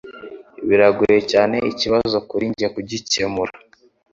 Biragoye 0.67 1.19
cyane 1.31 1.57
ikibazo 1.71 2.17
kuri 2.29 2.45
njye 2.51 2.67
kugikemura. 2.75 3.51